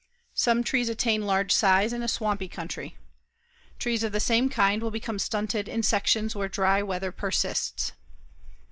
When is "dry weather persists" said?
6.49-7.91